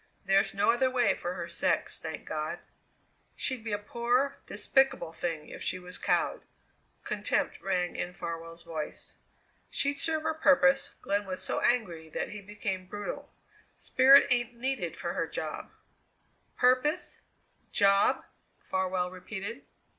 [0.25, 2.57] There's no other way for her sex, thank God!"
[3.35, 6.41] "She'd be a poor, despicable thing if she was cowed."
[7.03, 9.13] Contempt rang in Farwell's voice.
[9.69, 13.31] "She'd serve her purpose." Glenn was so angry that he became brutal.
[13.77, 15.69] "Spirit ain't needed for her job."
[16.57, 17.19] "Purpose?
[17.71, 18.25] Job?"
[18.59, 19.65] Farwell repeated.